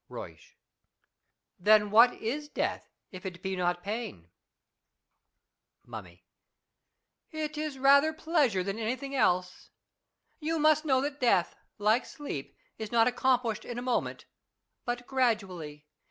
[0.09, 0.55] Euysch.
[1.59, 4.31] Then what is death, if it be not pain?
[5.85, 6.25] Mummy.
[7.29, 9.69] It is rather pleasure than anything else.
[10.39, 14.25] You must know that death, like sleep, is not accomplished in a moment,
[14.85, 15.85] but gradually.